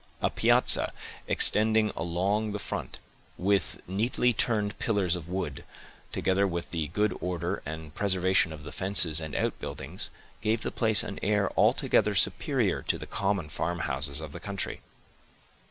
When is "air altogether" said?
11.21-12.15